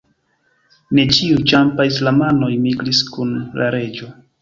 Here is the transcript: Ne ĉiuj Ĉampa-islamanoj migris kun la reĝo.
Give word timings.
Ne 0.99 1.05
ĉiuj 1.17 1.45
Ĉampa-islamanoj 1.53 2.53
migris 2.67 3.07
kun 3.15 3.41
la 3.63 3.73
reĝo. 3.81 4.15